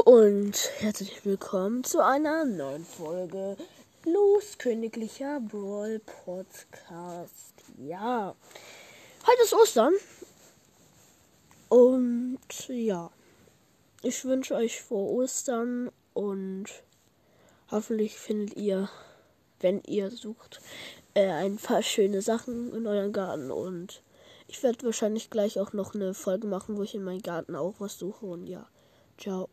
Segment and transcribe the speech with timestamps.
[0.00, 3.56] Hallo und herzlich willkommen zu einer neuen Folge
[4.04, 7.54] Los Königlicher Brawl Podcast.
[7.76, 8.34] Ja,
[9.26, 9.92] heute ist Ostern
[11.68, 13.10] und ja,
[14.02, 16.66] ich wünsche euch frohe Ostern und
[17.70, 18.88] hoffentlich findet ihr,
[19.60, 20.60] wenn ihr sucht,
[21.14, 24.02] äh, ein paar schöne Sachen in euren Garten und
[24.46, 27.74] ich werde wahrscheinlich gleich auch noch eine Folge machen, wo ich in meinem Garten auch
[27.78, 28.66] was suche und ja.
[29.18, 29.50] Ciao.